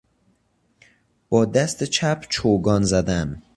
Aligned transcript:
با 1.29 1.45
دست 1.45 1.83
چپ 1.83 2.21
چوگان 2.29 2.83
زدن 2.83 3.43